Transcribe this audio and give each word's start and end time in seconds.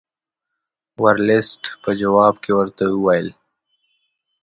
ورلسټ 1.01 1.61
په 1.83 1.89
جواب 2.01 2.35
کې 2.43 2.51
ورته 2.57 2.83
ولیکل. 3.05 3.27